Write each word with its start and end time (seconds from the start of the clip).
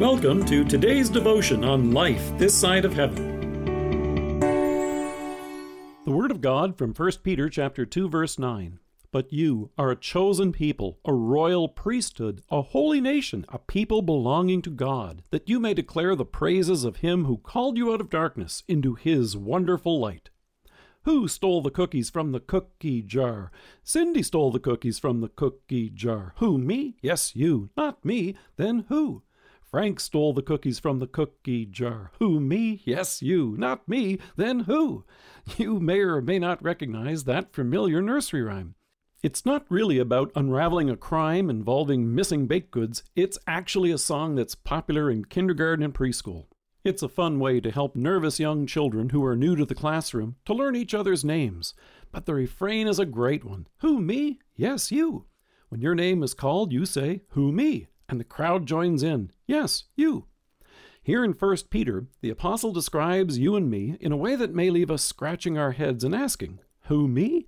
Welcome 0.00 0.46
to 0.46 0.64
today's 0.64 1.10
devotion 1.10 1.62
on 1.62 1.90
life 1.90 2.32
this 2.38 2.58
side 2.58 2.86
of 2.86 2.94
heaven. 2.94 4.40
The 6.06 6.10
word 6.10 6.30
of 6.30 6.40
God 6.40 6.78
from 6.78 6.94
1 6.94 7.12
Peter 7.22 7.50
chapter 7.50 7.84
2 7.84 8.08
verse 8.08 8.38
9. 8.38 8.78
But 9.12 9.30
you 9.30 9.72
are 9.76 9.90
a 9.90 9.96
chosen 9.96 10.52
people, 10.52 11.00
a 11.04 11.12
royal 11.12 11.68
priesthood, 11.68 12.40
a 12.50 12.62
holy 12.62 13.02
nation, 13.02 13.44
a 13.50 13.58
people 13.58 14.00
belonging 14.00 14.62
to 14.62 14.70
God, 14.70 15.22
that 15.32 15.50
you 15.50 15.60
may 15.60 15.74
declare 15.74 16.16
the 16.16 16.24
praises 16.24 16.82
of 16.84 16.96
him 16.96 17.26
who 17.26 17.36
called 17.36 17.76
you 17.76 17.92
out 17.92 18.00
of 18.00 18.08
darkness 18.08 18.62
into 18.66 18.94
his 18.94 19.36
wonderful 19.36 20.00
light. 20.00 20.30
Who 21.02 21.28
stole 21.28 21.60
the 21.60 21.70
cookies 21.70 22.08
from 22.08 22.32
the 22.32 22.40
cookie 22.40 23.02
jar? 23.02 23.52
Cindy 23.82 24.22
stole 24.22 24.50
the 24.50 24.60
cookies 24.60 24.98
from 24.98 25.20
the 25.20 25.28
cookie 25.28 25.90
jar. 25.90 26.32
Who, 26.38 26.56
me? 26.56 26.96
Yes, 27.02 27.36
you. 27.36 27.68
Not 27.76 28.02
me. 28.02 28.34
Then 28.56 28.86
who? 28.88 29.24
Frank 29.70 30.00
stole 30.00 30.32
the 30.32 30.42
cookies 30.42 30.80
from 30.80 30.98
the 30.98 31.06
cookie 31.06 31.64
jar. 31.64 32.10
Who, 32.18 32.40
me? 32.40 32.82
Yes, 32.84 33.22
you. 33.22 33.54
Not 33.56 33.88
me. 33.88 34.18
Then 34.36 34.60
who? 34.60 35.04
You 35.56 35.78
may 35.78 36.00
or 36.00 36.20
may 36.20 36.38
not 36.40 36.62
recognize 36.62 37.24
that 37.24 37.52
familiar 37.52 38.02
nursery 38.02 38.42
rhyme. 38.42 38.74
It's 39.22 39.46
not 39.46 39.64
really 39.68 39.98
about 39.98 40.32
unraveling 40.34 40.90
a 40.90 40.96
crime 40.96 41.48
involving 41.48 42.14
missing 42.14 42.46
baked 42.46 42.72
goods. 42.72 43.04
It's 43.14 43.38
actually 43.46 43.92
a 43.92 43.98
song 43.98 44.34
that's 44.34 44.54
popular 44.54 45.10
in 45.10 45.26
kindergarten 45.26 45.84
and 45.84 45.94
preschool. 45.94 46.46
It's 46.82 47.02
a 47.02 47.08
fun 47.08 47.38
way 47.38 47.60
to 47.60 47.70
help 47.70 47.94
nervous 47.94 48.40
young 48.40 48.66
children 48.66 49.10
who 49.10 49.24
are 49.24 49.36
new 49.36 49.54
to 49.54 49.64
the 49.64 49.74
classroom 49.74 50.36
to 50.46 50.54
learn 50.54 50.74
each 50.74 50.94
other's 50.94 51.24
names. 51.24 51.74
But 52.10 52.26
the 52.26 52.34
refrain 52.34 52.88
is 52.88 52.98
a 52.98 53.06
great 53.06 53.44
one. 53.44 53.66
Who, 53.82 54.00
me? 54.00 54.40
Yes, 54.56 54.90
you. 54.90 55.26
When 55.68 55.80
your 55.80 55.94
name 55.94 56.22
is 56.22 56.34
called, 56.34 56.72
you 56.72 56.86
say, 56.86 57.20
Who, 57.30 57.52
me? 57.52 57.86
And 58.10 58.18
the 58.18 58.24
crowd 58.24 58.66
joins 58.66 59.04
in. 59.04 59.30
Yes, 59.46 59.84
you. 59.94 60.26
Here 61.00 61.24
in 61.24 61.32
1 61.32 61.56
Peter, 61.70 62.06
the 62.20 62.30
apostle 62.30 62.72
describes 62.72 63.38
you 63.38 63.54
and 63.54 63.70
me 63.70 63.96
in 64.00 64.10
a 64.10 64.16
way 64.16 64.34
that 64.34 64.52
may 64.52 64.68
leave 64.68 64.90
us 64.90 65.04
scratching 65.04 65.56
our 65.56 65.70
heads 65.70 66.02
and 66.02 66.12
asking, 66.12 66.58
Who, 66.86 67.06
me? 67.06 67.46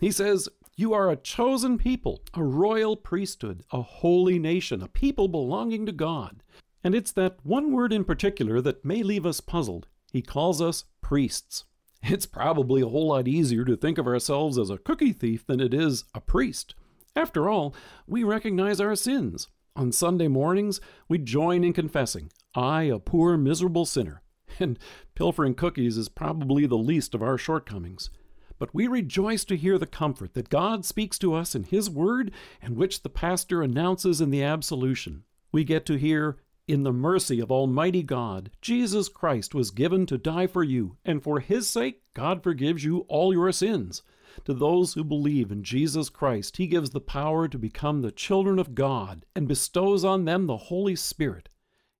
He 0.00 0.10
says, 0.10 0.48
You 0.74 0.92
are 0.94 1.08
a 1.08 1.16
chosen 1.16 1.78
people, 1.78 2.22
a 2.34 2.42
royal 2.42 2.96
priesthood, 2.96 3.62
a 3.70 3.82
holy 3.82 4.40
nation, 4.40 4.82
a 4.82 4.88
people 4.88 5.28
belonging 5.28 5.86
to 5.86 5.92
God. 5.92 6.42
And 6.82 6.92
it's 6.92 7.12
that 7.12 7.38
one 7.44 7.70
word 7.70 7.92
in 7.92 8.04
particular 8.04 8.60
that 8.62 8.84
may 8.84 9.04
leave 9.04 9.24
us 9.24 9.40
puzzled. 9.40 9.86
He 10.12 10.22
calls 10.22 10.60
us 10.60 10.86
priests. 11.00 11.66
It's 12.02 12.26
probably 12.26 12.82
a 12.82 12.88
whole 12.88 13.08
lot 13.08 13.28
easier 13.28 13.64
to 13.64 13.76
think 13.76 13.96
of 13.96 14.08
ourselves 14.08 14.58
as 14.58 14.70
a 14.70 14.78
cookie 14.78 15.12
thief 15.12 15.46
than 15.46 15.60
it 15.60 15.72
is 15.72 16.02
a 16.16 16.20
priest. 16.20 16.74
After 17.14 17.48
all, 17.48 17.76
we 18.08 18.24
recognize 18.24 18.80
our 18.80 18.96
sins. 18.96 19.46
On 19.76 19.92
Sunday 19.92 20.28
mornings, 20.28 20.80
we 21.08 21.18
join 21.18 21.62
in 21.62 21.72
confessing, 21.72 22.30
I, 22.54 22.84
a 22.84 22.98
poor, 22.98 23.36
miserable 23.36 23.86
sinner. 23.86 24.22
And 24.58 24.78
pilfering 25.14 25.54
cookies 25.54 25.96
is 25.96 26.08
probably 26.08 26.66
the 26.66 26.76
least 26.76 27.14
of 27.14 27.22
our 27.22 27.38
shortcomings. 27.38 28.10
But 28.58 28.74
we 28.74 28.88
rejoice 28.88 29.44
to 29.46 29.56
hear 29.56 29.78
the 29.78 29.86
comfort 29.86 30.34
that 30.34 30.50
God 30.50 30.84
speaks 30.84 31.18
to 31.20 31.34
us 31.34 31.54
in 31.54 31.62
His 31.64 31.88
Word 31.88 32.32
and 32.60 32.76
which 32.76 33.02
the 33.02 33.08
pastor 33.08 33.62
announces 33.62 34.20
in 34.20 34.30
the 34.30 34.42
absolution. 34.42 35.22
We 35.52 35.64
get 35.64 35.86
to 35.86 35.94
hear, 35.94 36.36
in 36.70 36.84
the 36.84 36.92
mercy 36.92 37.40
of 37.40 37.50
Almighty 37.50 38.02
God, 38.02 38.52
Jesus 38.60 39.08
Christ 39.08 39.56
was 39.56 39.72
given 39.72 40.06
to 40.06 40.16
die 40.16 40.46
for 40.46 40.62
you, 40.62 40.96
and 41.04 41.20
for 41.20 41.40
his 41.40 41.68
sake, 41.68 42.02
God 42.14 42.44
forgives 42.44 42.84
you 42.84 43.00
all 43.08 43.32
your 43.32 43.50
sins. 43.50 44.02
To 44.44 44.54
those 44.54 44.94
who 44.94 45.02
believe 45.02 45.50
in 45.50 45.64
Jesus 45.64 46.08
Christ, 46.08 46.58
he 46.58 46.68
gives 46.68 46.90
the 46.90 47.00
power 47.00 47.48
to 47.48 47.58
become 47.58 48.02
the 48.02 48.12
children 48.12 48.60
of 48.60 48.76
God 48.76 49.26
and 49.34 49.48
bestows 49.48 50.04
on 50.04 50.24
them 50.24 50.46
the 50.46 50.56
Holy 50.56 50.94
Spirit. 50.94 51.48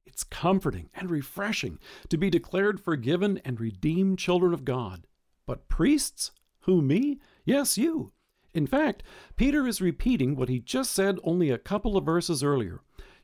It's 0.07 0.23
comforting 0.23 0.89
and 0.95 1.11
refreshing 1.11 1.81
to 2.09 2.17
be 2.17 2.31
declared 2.31 2.79
forgiven 2.79 3.41
and 3.45 3.61
redeemed 3.61 4.21
children 4.21 4.55
of 4.55 4.65
God. 4.65 5.09
But 5.47 5.69
priests? 5.69 6.31
Who, 6.61 6.81
me? 6.81 7.19
Yes, 7.45 7.77
you. 7.77 8.13
In 8.55 8.67
fact, 8.67 9.03
Peter 9.37 9.67
is 9.67 9.81
repeating 9.81 10.37
what 10.37 10.49
he 10.49 10.61
just 10.61 10.93
said 10.93 11.19
only 11.25 11.51
a 11.51 11.59
couple 11.59 11.97
of 11.97 12.05
verses 12.05 12.43
earlier. 12.43 12.83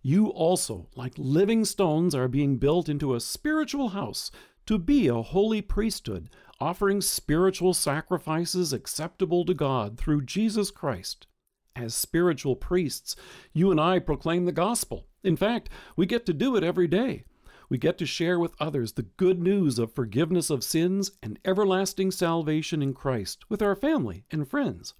You 0.08 0.28
also, 0.28 0.88
like 0.94 1.14
living 1.16 1.64
stones, 1.64 2.14
are 2.14 2.28
being 2.28 2.58
built 2.58 2.88
into 2.88 3.16
a 3.16 3.20
spiritual 3.20 3.88
house 3.88 4.30
to 4.66 4.78
be 4.78 5.08
a 5.08 5.20
holy 5.20 5.60
priesthood, 5.60 6.30
offering 6.60 7.00
spiritual 7.00 7.74
sacrifices 7.74 8.72
acceptable 8.72 9.44
to 9.46 9.52
God 9.52 9.98
through 9.98 10.22
Jesus 10.22 10.70
Christ. 10.70 11.26
As 11.74 11.92
spiritual 11.92 12.54
priests, 12.54 13.16
you 13.52 13.72
and 13.72 13.80
I 13.80 13.98
proclaim 13.98 14.44
the 14.44 14.52
gospel. 14.52 15.08
In 15.24 15.34
fact, 15.34 15.70
we 15.96 16.06
get 16.06 16.24
to 16.26 16.32
do 16.32 16.54
it 16.54 16.62
every 16.62 16.86
day. 16.86 17.24
We 17.68 17.76
get 17.76 17.98
to 17.98 18.06
share 18.06 18.38
with 18.38 18.54
others 18.60 18.92
the 18.92 19.08
good 19.16 19.42
news 19.42 19.76
of 19.76 19.92
forgiveness 19.92 20.50
of 20.50 20.62
sins 20.62 21.10
and 21.20 21.40
everlasting 21.44 22.12
salvation 22.12 22.80
in 22.80 22.94
Christ 22.94 23.44
with 23.48 23.60
our 23.60 23.74
family 23.74 24.24
and 24.30 24.48
friends. 24.48 24.94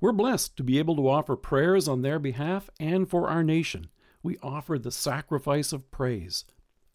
We're 0.00 0.12
blessed 0.12 0.56
to 0.58 0.62
be 0.62 0.78
able 0.78 0.94
to 0.94 1.08
offer 1.08 1.34
prayers 1.34 1.88
on 1.88 2.02
their 2.02 2.20
behalf 2.20 2.70
and 2.78 3.10
for 3.10 3.28
our 3.28 3.42
nation 3.42 3.88
we 4.24 4.38
offer 4.42 4.78
the 4.78 4.90
sacrifice 4.90 5.72
of 5.72 5.90
praise. 5.92 6.46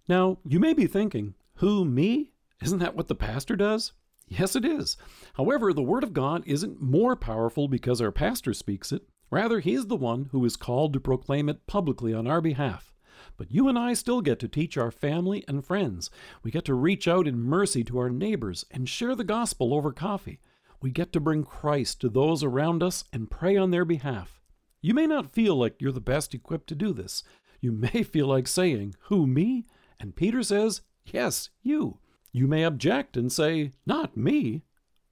Now, 0.09 0.40
you 0.44 0.59
may 0.59 0.73
be 0.73 0.88
thinking, 0.88 1.35
who, 1.56 1.85
me? 1.85 2.31
Isn't 2.62 2.79
that 2.79 2.95
what 2.95 3.07
the 3.07 3.16
pastor 3.16 3.56
does? 3.56 3.94
Yes, 4.28 4.56
it 4.56 4.66
is. 4.66 4.97
However, 5.35 5.72
the 5.72 5.84
Word 5.84 6.03
of 6.03 6.12
God 6.12 6.44
isn't 6.45 6.81
more 6.81 7.16
powerful 7.16 7.68
because 7.68 8.01
our 8.01 8.12
pastor 8.12 8.53
speaks 8.53 8.91
it. 8.91 9.03
Rather, 9.29 9.59
he 9.59 9.75
is 9.75 9.85
the 9.85 9.95
one 9.95 10.29
who 10.31 10.44
is 10.44 10.57
called 10.57 10.91
to 10.94 11.00
proclaim 11.00 11.47
it 11.47 11.68
publicly 11.68 12.13
on 12.13 12.25
our 12.25 12.41
behalf. 12.41 12.94
But 13.38 13.51
you 13.51 13.69
and 13.69 13.78
I 13.78 13.94
still 13.94 14.22
get 14.22 14.39
to 14.39 14.47
teach 14.47 14.75
our 14.75 14.91
family 14.91 15.45
and 15.47 15.63
friends. 15.63 16.09
We 16.41 16.50
get 16.50 16.66
to 16.66 16.73
reach 16.73 17.07
out 17.07 17.28
in 17.28 17.39
mercy 17.39 17.84
to 17.85 18.00
our 18.00 18.09
neighbors 18.09 18.66
and 18.72 18.89
share 18.89 19.16
the 19.16 19.23
gospel 19.23 19.73
over 19.73 19.91
coffee. 19.91 20.39
We 20.81 20.89
get 20.89 21.13
to 21.13 21.19
bring 21.19 21.44
Christ 21.44 22.01
to 22.01 22.09
those 22.09 22.44
around 22.44 22.81
us 22.81 23.03
and 23.13 23.29
pray 23.29 23.56
on 23.56 23.69
their 23.69 23.85
behalf. 23.85 24.38
You 24.81 24.94
may 24.94 25.07
not 25.07 25.34
feel 25.34 25.56
like 25.56 25.81
you're 25.81 25.91
the 25.91 26.00
best 26.00 26.34
equipped 26.34 26.67
to 26.67 26.75
do 26.75 26.94
this. 26.94 27.23
You 27.59 27.72
may 27.94 28.03
feel 28.03 28.28
like 28.28 28.47
saying, 28.47 28.95
Who, 29.03 29.28
me? 29.28 29.66
And 30.00 30.16
Peter 30.16 30.44
says, 30.44 30.81
Yes, 31.06 31.50
you. 31.62 32.00
You 32.31 32.47
may 32.47 32.63
object 32.63 33.18
and 33.18 33.31
say, 33.31 33.72
Not 33.85 34.16
me. 34.16 34.63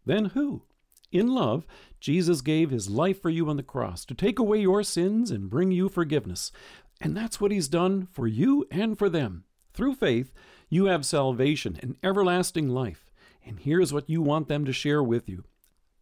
Then 0.06 0.26
who? 0.26 0.64
In 1.12 1.28
love, 1.28 1.66
Jesus 2.00 2.42
gave 2.42 2.70
his 2.70 2.90
life 2.90 3.22
for 3.22 3.30
you 3.30 3.50
on 3.50 3.58
the 3.58 3.64
cross 3.64 4.06
to 4.06 4.14
take 4.14 4.40
away 4.40 4.60
your 4.60 4.84
sins 4.84 5.32
and 5.32 5.50
bring 5.50 5.72
you 5.72 5.90
forgiveness. 5.90 6.52
And 7.00 7.16
that's 7.16 7.40
what 7.40 7.52
he's 7.52 7.68
done 7.68 8.08
for 8.12 8.28
you 8.28 8.66
and 8.72 8.98
for 8.98 9.10
them. 9.10 9.46
Through 9.74 9.96
faith, 9.96 10.32
you 10.70 10.86
have 10.86 11.06
salvation 11.06 11.80
and 11.82 11.96
everlasting 12.04 12.68
life. 12.68 13.12
And 13.46 13.60
here's 13.60 13.94
what 13.94 14.10
you 14.10 14.22
want 14.22 14.48
them 14.48 14.66
to 14.66 14.74
share 14.74 15.02
with 15.02 15.30
you 15.30 15.46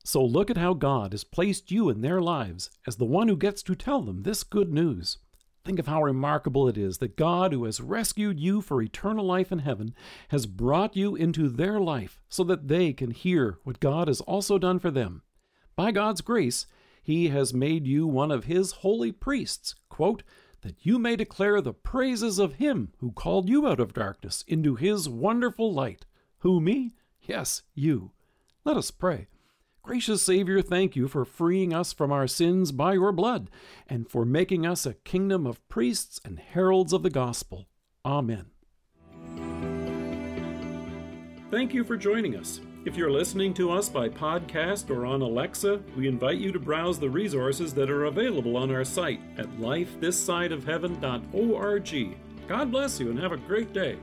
so 0.06 0.24
look 0.24 0.52
at 0.52 0.58
how 0.58 0.76
God 0.76 1.14
has 1.14 1.24
placed 1.24 1.72
you 1.72 1.90
in 1.90 2.02
their 2.02 2.22
lives 2.22 2.70
as 2.86 2.98
the 2.98 3.06
one 3.06 3.28
who 3.28 3.36
gets 3.36 3.64
to 3.64 3.74
tell 3.74 4.02
them 4.02 4.22
this 4.22 4.44
good 4.44 4.72
news. 4.72 5.18
Think 5.64 5.80
of 5.80 5.88
how 5.88 6.04
remarkable 6.04 6.68
it 6.68 6.78
is 6.78 7.00
that 7.00 7.18
God, 7.18 7.52
who 7.52 7.66
has 7.66 7.82
rescued 7.82 8.40
you 8.40 8.62
for 8.62 8.84
eternal 8.84 9.26
life 9.26 9.52
in 9.52 9.60
heaven, 9.60 9.96
has 10.28 10.46
brought 10.46 10.96
you 10.96 11.16
into 11.16 11.50
their 11.50 11.80
life 11.80 12.22
so 12.30 12.44
that 12.44 12.68
they 12.68 12.94
can 12.94 13.10
hear 13.10 13.58
what 13.64 13.80
God 13.80 14.08
has 14.08 14.22
also 14.22 14.60
done 14.60 14.78
for 14.78 14.92
them. 14.92 15.24
By 15.76 15.92
God's 15.92 16.22
grace, 16.22 16.68
He 17.02 17.30
has 17.30 17.52
made 17.52 17.88
you 17.88 18.06
one 18.06 18.30
of 18.30 18.44
His 18.44 18.74
holy 18.74 19.12
priests, 19.12 19.74
quote, 19.90 20.22
that 20.62 20.86
you 20.86 21.00
may 21.00 21.16
declare 21.16 21.62
the 21.62 21.74
praises 21.74 22.38
of 22.38 22.54
Him 22.54 22.94
who 23.00 23.12
called 23.12 23.50
you 23.50 23.68
out 23.68 23.80
of 23.80 23.94
darkness 23.94 24.44
into 24.48 24.76
His 24.76 25.10
wonderful 25.10 25.74
light. 25.74 26.06
Who, 26.40 26.62
me? 26.62 26.94
Yes, 27.22 27.64
you. 27.74 28.12
Let 28.64 28.78
us 28.78 28.92
pray. 28.92 29.30
Gracious 29.86 30.22
Savior, 30.24 30.62
thank 30.64 30.96
you 30.96 31.08
for 31.08 31.24
freeing 31.24 31.72
us 31.72 31.94
from 31.94 32.12
our 32.12 32.26
sins 32.26 32.72
by 32.72 32.94
your 32.94 33.12
blood 33.12 33.52
and 33.88 34.10
for 34.10 34.26
making 34.26 34.66
us 34.66 34.84
a 34.84 34.96
kingdom 34.96 35.46
of 35.46 35.62
priests 35.70 36.20
and 36.26 36.40
heralds 36.40 36.92
of 36.92 37.04
the 37.04 37.12
gospel. 37.12 37.68
Amen. 38.04 38.48
Thank 41.52 41.76
you 41.76 41.84
for 41.84 41.98
joining 41.98 42.36
us. 42.36 42.62
If 42.84 42.98
you're 42.98 43.12
listening 43.12 43.54
to 43.54 43.72
us 43.72 43.88
by 43.88 44.10
podcast 44.10 44.90
or 44.90 45.06
on 45.06 45.22
Alexa, 45.22 45.84
we 45.96 46.08
invite 46.08 46.40
you 46.40 46.52
to 46.52 46.60
browse 46.60 47.00
the 47.00 47.12
resources 47.12 47.72
that 47.76 47.92
are 47.92 48.06
available 48.06 48.58
on 48.58 48.72
our 48.72 48.84
site 48.84 49.22
at 49.38 49.46
lifethissideofheaven.org. 49.60 52.18
God 52.48 52.72
bless 52.72 53.00
you 53.00 53.12
and 53.12 53.20
have 53.20 53.34
a 53.34 53.38
great 53.38 53.72
day. 53.72 54.00